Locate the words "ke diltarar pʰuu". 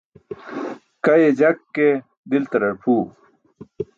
1.75-3.03